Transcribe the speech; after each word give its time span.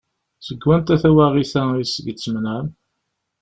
Seg 0.45 0.59
wanta 0.67 0.95
tawaɣit-a 1.01 1.61
iseg 1.83 2.05
d-tmenɛem? 2.15 2.67